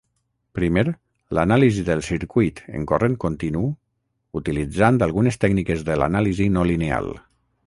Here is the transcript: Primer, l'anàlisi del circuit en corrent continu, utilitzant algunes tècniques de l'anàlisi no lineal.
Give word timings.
Primer, 0.59 0.83
l'anàlisi 1.37 1.83
del 1.89 2.01
circuit 2.07 2.63
en 2.79 2.87
corrent 2.93 3.19
continu, 3.27 3.63
utilitzant 4.43 5.01
algunes 5.11 5.39
tècniques 5.45 5.89
de 5.93 6.01
l'anàlisi 6.03 6.51
no 6.59 6.67
lineal. 6.73 7.15